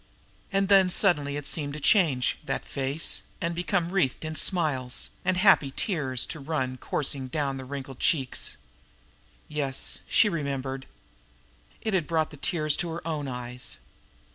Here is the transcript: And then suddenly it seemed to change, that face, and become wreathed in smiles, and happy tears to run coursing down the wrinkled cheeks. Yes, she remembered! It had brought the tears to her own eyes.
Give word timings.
And 0.51 0.67
then 0.67 0.89
suddenly 0.89 1.37
it 1.37 1.45
seemed 1.45 1.73
to 1.73 1.79
change, 1.79 2.39
that 2.43 2.65
face, 2.65 3.21
and 3.39 3.53
become 3.53 3.91
wreathed 3.91 4.25
in 4.25 4.33
smiles, 4.33 5.11
and 5.23 5.37
happy 5.37 5.69
tears 5.75 6.25
to 6.25 6.39
run 6.39 6.77
coursing 6.77 7.27
down 7.27 7.57
the 7.57 7.65
wrinkled 7.65 7.99
cheeks. 7.99 8.57
Yes, 9.47 9.99
she 10.07 10.27
remembered! 10.27 10.87
It 11.81 11.93
had 11.93 12.07
brought 12.07 12.31
the 12.31 12.37
tears 12.37 12.75
to 12.77 12.89
her 12.89 13.07
own 13.07 13.27
eyes. 13.27 13.77